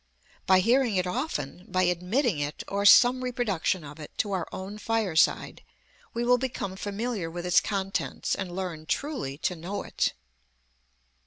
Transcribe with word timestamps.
By 0.47 0.61
hearing 0.61 0.95
it 0.95 1.05
often, 1.05 1.65
by 1.67 1.83
admitting 1.83 2.39
it, 2.39 2.63
or 2.67 2.85
some 2.87 3.23
reproduction 3.23 3.83
of 3.83 3.99
it, 3.99 4.09
to 4.17 4.31
our 4.31 4.47
own 4.51 4.79
fireside, 4.79 5.61
we 6.11 6.23
will 6.23 6.39
become 6.39 6.75
familiar 6.75 7.29
with 7.29 7.45
its 7.45 7.61
contents 7.61 8.33
and 8.33 8.51
learn 8.55 8.87
truly 8.87 9.37
to 9.37 9.55
know 9.55 9.83
it. 9.83 10.13